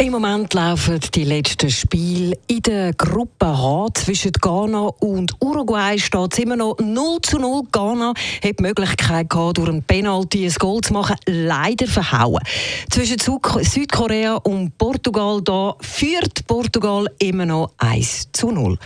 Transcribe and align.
Im 0.00 0.12
Moment 0.12 0.54
laufen 0.54 1.00
die 1.12 1.24
letzten 1.24 1.70
Spiele 1.70 2.38
in 2.46 2.62
der 2.62 2.92
Gruppe 2.92 3.46
H 3.46 3.88
zwischen 3.94 4.30
Ghana 4.30 4.90
und 5.00 5.34
Uruguay. 5.40 5.98
Steht 5.98 6.34
es 6.34 6.38
immer 6.38 6.54
noch 6.54 6.76
0 6.78 7.20
zu 7.20 7.38
0. 7.38 7.64
Ghana 7.72 8.14
hat 8.44 8.58
die 8.60 8.62
Möglichkeit 8.62 9.28
gehabt, 9.28 9.58
durch 9.58 9.68
ein 9.68 9.82
Penalty 9.82 10.46
ein 10.46 10.54
Goal 10.56 10.82
zu 10.82 10.92
machen. 10.92 11.16
Leider 11.26 11.88
verhauen. 11.88 12.40
Zwischen 12.90 13.18
Südkorea 13.18 14.36
und 14.36 14.78
Portugal 14.78 15.42
da 15.42 15.74
führt 15.80 16.46
Portugal 16.46 17.06
immer 17.18 17.46
noch 17.46 17.72
1 17.78 18.28
zu 18.32 18.52
0. 18.52 18.78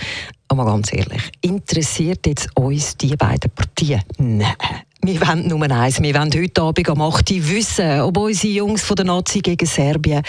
Aber 0.48 0.64
ganz 0.64 0.94
ehrlich, 0.94 1.30
interessiert 1.42 2.26
jetzt 2.26 2.48
uns 2.56 2.96
die 2.96 3.16
beiden 3.16 3.50
Partien? 3.50 4.00
Nein. 4.16 4.56
Wir 5.04 5.20
wollen 5.26 5.48
Nummer 5.48 5.68
eins. 5.68 6.00
Wir 6.00 6.14
wollen 6.14 6.30
heute 6.32 6.62
Abend 6.62 6.88
um 6.88 7.02
8 7.02 7.28
Uhr 7.32 7.48
wissen, 7.48 8.02
ob 8.02 8.18
unsere 8.18 8.52
Jungs 8.52 8.84
von 8.84 8.94
der 8.94 9.04
Nazi 9.04 9.40
gegen 9.40 9.66
Serbien 9.66 10.22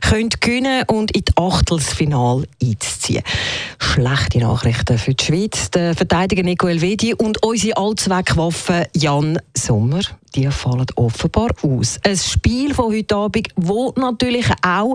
können 0.00 0.28
gewinnen 0.28 0.84
und 0.86 1.10
in 1.10 1.24
das 1.24 1.36
Achtelfinale 1.36 2.46
einziehen. 2.62 3.24
Schlechte 3.92 4.38
Nachrichten 4.38 4.98
für 4.98 5.14
die 5.14 5.24
Schweiz. 5.24 5.68
Der 5.72 5.96
Verteidiger 5.96 6.44
Nico 6.44 6.68
Elvedi 6.68 7.12
und 7.12 7.42
unsere 7.42 7.76
Allzweckwaffe 7.76 8.86
Jan 8.94 9.40
Sommer 9.52 10.00
die 10.36 10.48
fallen 10.48 10.86
offenbar 10.94 11.50
aus. 11.62 11.98
Ein 12.04 12.16
Spiel 12.16 12.72
von 12.72 12.94
heute 12.94 13.16
Abend, 13.16 13.48
das 13.56 13.92
natürlich 13.96 14.46
auch 14.62 14.94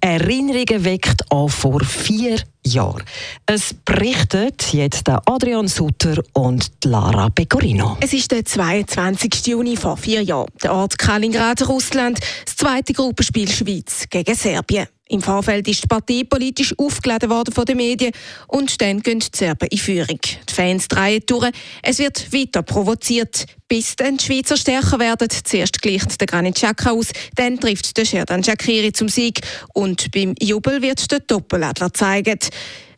Erinnerungen 0.00 0.84
weckt 0.84 1.24
an 1.32 1.48
vor 1.48 1.80
vier 1.80 2.38
Jahren. 2.64 3.02
Es 3.46 3.74
berichtet 3.74 4.72
jetzt 4.72 5.08
Adrian 5.08 5.66
Sutter 5.66 6.22
und 6.32 6.70
Lara 6.84 7.28
Pecorino. 7.30 7.96
Es 8.00 8.12
ist 8.12 8.30
der 8.30 8.44
22. 8.44 9.44
Juni 9.48 9.76
vor 9.76 9.96
vier 9.96 10.22
Jahren. 10.22 10.50
Der 10.62 10.72
Ort 10.72 10.96
Kaliningrad, 10.96 11.68
Russland, 11.68 12.20
das 12.44 12.56
zweite 12.56 12.92
Gruppenspiel 12.92 13.50
Schweiz 13.50 14.06
gegen 14.08 14.36
Serbien. 14.36 14.86
Im 15.08 15.22
Vorfeld 15.22 15.68
ist 15.68 15.84
die 15.84 15.86
Partie 15.86 16.24
politisch 16.24 16.74
aufgeladen 16.78 17.30
worden 17.30 17.54
von 17.54 17.64
den 17.64 17.76
Medien 17.76 18.12
und 18.48 18.80
dann 18.80 19.00
gehen 19.00 19.20
die 19.20 19.36
Serben 19.36 19.68
in 19.68 19.78
Führung. 19.78 20.18
Die 20.20 20.52
Fans 20.52 20.88
drehen 20.88 21.22
durch. 21.26 21.52
Es 21.82 22.00
wird 22.00 22.32
weiter 22.32 22.62
provoziert, 22.64 23.46
bis 23.68 23.94
dann 23.94 24.16
die 24.16 24.24
Schweizer 24.24 24.56
stärker 24.56 24.98
werden. 24.98 25.28
Zuerst 25.30 25.80
gleicht 25.80 26.20
der 26.20 26.26
Granit 26.26 26.56
Xhaka 26.56 26.90
aus, 26.90 27.12
dann 27.36 27.60
trifft 27.60 27.96
der 27.96 28.04
Sherdan 28.04 28.42
Shakiri 28.42 28.92
zum 28.92 29.08
Sieg 29.08 29.42
und 29.74 30.10
beim 30.10 30.34
Jubel 30.40 30.82
wird 30.82 31.08
der 31.12 31.20
Doppeladler 31.20 31.94
zeigen. 31.94 32.40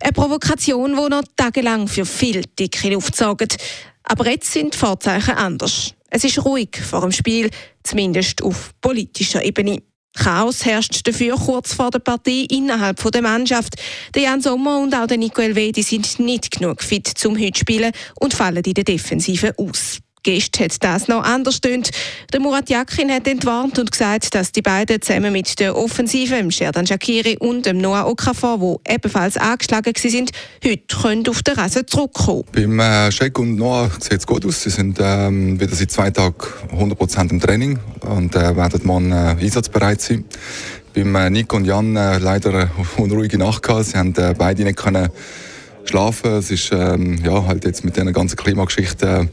Eine 0.00 0.12
Provokation, 0.12 0.92
die 0.92 1.10
noch 1.10 1.24
tagelang 1.36 1.88
für 1.88 2.06
viel 2.06 2.42
dicke 2.58 2.88
Luft 2.88 3.16
sorgt. 3.16 3.58
Aber 4.04 4.30
jetzt 4.30 4.50
sind 4.50 4.72
die 4.72 4.78
Vorzeichen 4.78 5.34
anders. 5.34 5.92
Es 6.08 6.24
ist 6.24 6.42
ruhig 6.42 6.70
vor 6.80 7.02
dem 7.02 7.12
Spiel, 7.12 7.50
zumindest 7.82 8.42
auf 8.42 8.72
politischer 8.80 9.44
Ebene. 9.44 9.82
Chaos 10.18 10.64
herrscht 10.64 11.06
dafür 11.06 11.36
kurz 11.36 11.74
vor 11.74 11.90
der 11.90 12.00
Partie 12.00 12.46
innerhalb 12.46 13.00
der 13.10 13.22
Mannschaft. 13.22 13.76
Der 14.14 14.22
Jan 14.22 14.40
Sommer 14.40 14.78
und 14.78 14.94
auch 14.94 15.06
der 15.06 15.16
Nico 15.16 15.40
Elvedi 15.40 15.82
sind 15.82 16.18
nicht 16.18 16.50
genug 16.50 16.82
fit 16.82 17.06
zum 17.06 17.38
heute 17.38 17.58
spielen 17.58 17.92
und 18.20 18.34
fallen 18.34 18.64
in 18.64 18.74
der 18.74 18.84
Defensive 18.84 19.54
aus. 19.56 20.00
Gest 20.22 20.58
hat 20.60 20.82
das 20.82 21.08
noch 21.08 21.22
anders 21.22 21.60
tönt. 21.60 21.90
Der 22.32 22.40
Murat 22.40 22.70
Yakin 22.70 23.10
hat 23.10 23.26
entwarnt 23.26 23.78
und 23.78 23.90
gesagt, 23.90 24.34
dass 24.34 24.52
die 24.52 24.62
beiden 24.62 25.00
zusammen 25.00 25.32
mit 25.32 25.58
der 25.58 25.76
Offensive, 25.76 26.34
dem 26.34 26.50
Sherdan 26.50 26.86
Shakiri 26.86 27.36
und 27.38 27.66
dem 27.66 27.78
Noah 27.78 28.06
Okafor, 28.06 28.58
die 28.58 28.92
ebenfalls 28.92 29.36
angeschlagen 29.36 29.92
sind, 29.96 30.32
heute 30.64 30.82
können 31.00 31.28
auf 31.28 31.42
den 31.42 31.54
Rasen 31.54 31.86
zurückkommen. 31.86 32.44
Beim 32.52 32.78
äh, 32.80 33.10
Shek 33.12 33.38
und 33.38 33.56
Noah 33.56 33.90
sieht 34.00 34.18
es 34.18 34.26
gut 34.26 34.44
aus. 34.44 34.62
Sie 34.62 34.70
sind 34.70 34.98
ähm, 35.00 35.60
wieder 35.60 35.74
seit 35.74 35.90
zwei 35.90 36.10
Tagen 36.10 36.36
100% 36.72 37.30
im 37.30 37.40
Training 37.40 37.78
und 38.00 38.34
äh, 38.34 38.56
werden 38.56 38.80
morgen 38.84 39.12
äh, 39.12 39.36
einsatzbereit 39.38 40.00
sein. 40.00 40.24
Beim 40.94 41.14
äh, 41.14 41.30
Nico 41.30 41.56
und 41.56 41.64
Jan 41.64 41.96
äh, 41.96 42.18
leider 42.18 42.50
eine 42.50 42.70
unruhige 42.96 43.38
Nacht 43.38 43.62
gehabt. 43.62 43.86
Sie 43.86 43.96
haben 43.96 44.14
äh, 44.16 44.34
beide 44.36 44.64
nicht 44.64 44.76
können 44.76 45.08
schlafen. 45.88 46.32
Es 46.32 46.50
ist 46.50 46.70
ähm, 46.72 47.18
ja, 47.24 47.44
halt 47.46 47.64
jetzt 47.64 47.84
mit 47.84 47.96
dieser 47.96 48.12
ganzen 48.12 48.36
Klimageschichte 48.36 49.06
äh, 49.06 49.26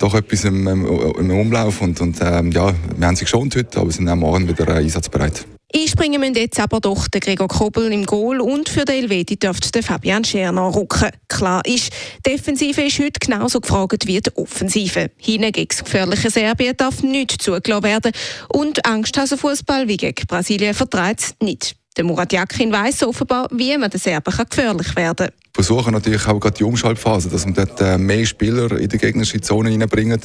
doch 0.00 0.14
etwas 0.14 0.44
im, 0.44 0.66
im, 0.66 1.30
Umlauf. 1.30 1.80
Und, 1.80 2.00
und 2.00 2.18
ähm, 2.20 2.50
ja, 2.52 2.72
wir 2.96 3.06
haben 3.06 3.16
sie 3.16 3.24
geschont 3.24 3.54
heute, 3.56 3.80
aber 3.80 3.90
sind 3.90 4.08
auch 4.08 4.16
morgen 4.16 4.48
wieder 4.48 4.68
äh, 4.68 4.78
einsatzbereit. 4.78 5.46
Einspringen 5.74 6.18
müssen 6.18 6.36
jetzt 6.36 6.58
aber 6.58 6.80
doch 6.80 7.08
der 7.08 7.20
Gregor 7.20 7.46
Kobel 7.46 7.92
im 7.92 8.06
Goal 8.06 8.40
und 8.40 8.70
für 8.70 8.86
den 8.86 9.02
Elvedi 9.02 9.36
dürfte 9.36 9.70
der 9.70 9.82
Fabian 9.82 10.24
Scherner 10.24 10.74
rücken. 10.74 11.10
Klar 11.28 11.60
ist, 11.66 11.90
die 12.24 12.30
Defensive 12.30 12.80
ist 12.80 12.98
heute 12.98 13.20
genauso 13.20 13.60
gefragt 13.60 14.06
wie 14.06 14.18
die 14.18 14.34
Offensive. 14.34 15.10
Hinten 15.18 15.52
gegen 15.52 15.68
das 15.68 15.84
gefährliche 15.84 16.30
Serbien 16.30 16.74
darf 16.74 17.02
nicht 17.02 17.42
zugelassen 17.42 17.84
werden 17.84 18.12
und 18.48 18.86
Angsthasenfußball 18.86 19.88
wie 19.88 19.98
gegen 19.98 20.26
Brasilien 20.26 20.72
vertreibt 20.72 21.34
nicht. 21.42 21.76
Der 21.98 22.04
Murat 22.04 22.32
Yakin 22.32 22.70
weiss 22.70 23.02
offenbar, 23.02 23.48
wie 23.50 23.76
man 23.76 23.90
den 23.90 23.98
Serben 23.98 24.32
gefährlich 24.32 24.94
werden 24.94 25.16
kann. 25.16 25.28
Versuchen 25.52 25.92
natürlich 25.92 26.28
auch 26.28 26.38
gerade 26.38 26.56
die 26.56 26.62
Umschaltphase, 26.62 27.28
dass 27.28 27.44
wir 27.44 27.52
dort 27.52 27.80
äh, 27.80 27.98
mehr 27.98 28.24
Spieler 28.24 28.70
in 28.78 28.88
die 28.88 28.98
gegnerische 28.98 29.40
Zone 29.40 29.70
reinbringen. 29.70 30.20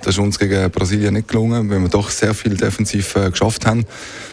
Das 0.00 0.14
ist 0.14 0.18
uns 0.18 0.38
gegen 0.38 0.70
Brasilien 0.70 1.12
nicht 1.12 1.28
gelungen, 1.28 1.68
weil 1.68 1.80
wir 1.80 1.90
doch 1.90 2.08
sehr 2.08 2.32
viel 2.32 2.56
defensiv 2.56 3.14
äh, 3.16 3.30
geschafft 3.30 3.66
haben. 3.66 3.84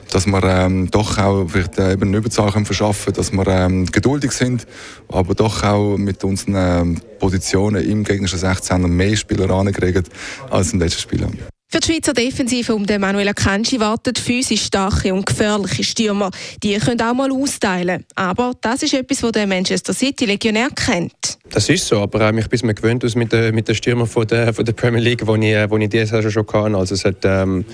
Dass 0.09 0.25
wir 0.25 0.41
ähm, 0.45 0.89
doch 0.89 1.17
auch 1.17 1.47
vielleicht, 1.49 1.77
äh, 1.79 1.91
eben 1.91 2.03
eine 2.03 2.17
Überzahl 2.17 2.53
verschaffen 2.63 3.11
dass 3.11 3.33
wir 3.33 3.45
ähm, 3.45 3.87
geduldig 3.87 4.31
sind, 4.31 4.65
aber 5.09 5.35
doch 5.35 5.63
auch 5.63 5.97
mit 5.97 6.23
unseren 6.23 6.55
ähm, 6.55 7.01
Positionen 7.19 7.83
im 7.83 8.05
gegnerischen 8.05 8.39
16 8.39 8.81
mehr 8.83 9.17
Spieler 9.17 9.49
angekriegt 9.49 10.07
als 10.49 10.71
im 10.71 10.79
letzten 10.79 11.01
Spiel. 11.01 11.27
Für 11.75 11.81
die 11.81 11.91
Schweizer 11.91 12.13
Defensive 12.13 12.73
um 12.73 12.85
den 12.85 13.01
Manuel 13.01 13.27
Akanji 13.27 13.81
warten 13.81 14.15
physisch 14.15 14.63
starke 14.63 15.13
und 15.13 15.25
gefährliche 15.25 15.83
Stürmer. 15.83 16.31
Die 16.63 16.73
können 16.77 17.01
auch 17.01 17.13
mal 17.13 17.29
austeilen. 17.29 18.05
Aber 18.15 18.53
das 18.61 18.83
ist 18.83 18.93
etwas, 18.93 19.21
was 19.21 19.33
der 19.33 19.45
Manchester 19.45 19.93
City 19.93 20.23
Legionär 20.23 20.69
kennt. 20.69 21.37
Das 21.49 21.67
ist 21.67 21.85
so, 21.85 21.99
aber 21.99 22.33
ich 22.33 22.47
bin 22.47 22.59
mir 22.63 22.73
gewöhnt 22.73 23.03
mit 23.15 23.31
den 23.33 23.53
mit 23.53 23.67
der 23.67 23.73
Stürmer 23.73 24.05
von 24.05 24.25
der, 24.25 24.53
von 24.53 24.63
der 24.63 24.71
Premier 24.71 25.01
League, 25.01 25.27
wo 25.27 25.35
ich, 25.35 25.69
wo 25.69 25.77
ich 25.77 25.89
diese 25.89 26.05
Saison 26.07 26.31
schon 26.31 26.47
kann. 26.47 26.75
Also 26.75 26.95
es 26.95 27.03
hat 27.03 27.17
ähm, 27.23 27.65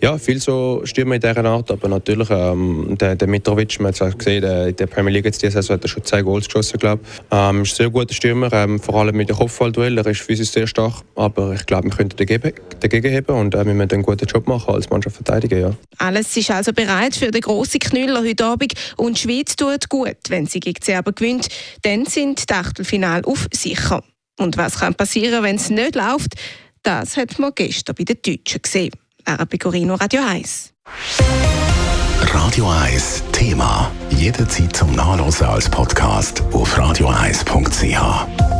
ja, 0.00 0.16
viel 0.16 0.40
so 0.40 0.80
Stürmer 0.84 1.16
in 1.16 1.20
dieser 1.20 1.44
Art, 1.44 1.70
aber 1.70 1.88
natürlich 1.88 2.28
ähm, 2.30 2.96
der, 2.98 3.14
der 3.14 3.28
Mitrovic, 3.28 3.78
man 3.78 3.92
hat 3.92 4.00
es 4.00 4.18
gesehen, 4.18 4.40
der, 4.40 4.68
in 4.68 4.76
der 4.76 4.86
Premier 4.86 5.12
League 5.12 5.26
jetzt 5.26 5.42
diese 5.42 5.52
Saison 5.52 5.74
hat 5.74 5.84
er 5.84 5.88
schon 5.88 6.04
zwei 6.04 6.22
Goals 6.22 6.46
geschossen, 6.46 6.78
glaube 6.78 7.02
ich. 7.04 7.20
Ähm, 7.30 7.62
ist 7.62 7.72
ein 7.72 7.76
sehr 7.76 7.90
guter 7.90 8.14
Stürmer, 8.14 8.52
ähm, 8.52 8.80
vor 8.80 8.96
allem 8.96 9.16
mit 9.16 9.28
dem 9.28 9.36
Kopfballduell, 9.36 9.98
er 9.98 10.06
ist 10.06 10.22
physisch 10.22 10.50
sehr 10.50 10.66
stark, 10.66 10.94
aber 11.14 11.52
ich 11.52 11.66
glaube, 11.66 11.84
wir 11.84 11.90
könnten 11.90 12.16
dagegen, 12.16 12.52
dagegen 12.80 13.10
heben 13.10 13.36
und 13.36 13.49
äh, 13.54 13.64
wir 13.64 13.74
müssen 13.74 13.92
einen 13.92 14.02
guten 14.02 14.26
Job 14.26 14.46
machen 14.46 14.74
als 14.74 14.90
Mannschaft 14.90 15.16
verteidigen, 15.16 15.60
ja. 15.60 15.72
Alles 15.98 16.36
ist 16.36 16.50
also 16.50 16.72
bereit 16.72 17.16
für 17.16 17.30
den 17.30 17.40
grossen 17.40 17.80
Knüller 17.80 18.22
heute 18.22 18.44
Abend 18.44 18.74
und 18.96 19.16
die 19.16 19.20
Schweiz 19.22 19.56
tut 19.56 19.88
gut, 19.88 20.16
wenn 20.28 20.46
sie 20.46 20.60
gegen 20.60 20.82
Serben 20.82 21.14
gewinnt, 21.14 21.48
dann 21.82 22.06
sind 22.06 22.48
die 22.48 22.54
Achtelfinale 22.54 23.24
auf 23.24 23.46
sicher. 23.52 24.02
Und 24.38 24.56
was 24.56 24.78
kann 24.78 24.94
passieren, 24.94 25.42
wenn 25.42 25.56
es 25.56 25.70
nicht 25.70 25.94
läuft? 25.94 26.34
Das 26.82 27.16
hat 27.16 27.38
man 27.38 27.52
gestern 27.54 27.94
bei 27.94 28.04
den 28.04 28.16
Deutschen 28.22 28.62
gesehen. 28.62 28.92
Lara 29.26 29.44
Pecorino, 29.44 29.94
Radio 29.94 30.22
1. 30.26 30.72
Radio 32.32 32.70
1 32.70 33.22
Thema. 33.32 33.90
Jederzeit 34.10 34.74
zum 34.74 34.94
Nachlesen 34.94 35.46
als 35.46 35.68
Podcast 35.68 36.42
auf 36.52 36.78
radio1.ch. 36.78 38.59